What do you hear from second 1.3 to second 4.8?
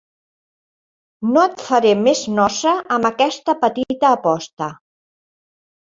No et faré més nosa amb aquesta petita aposta.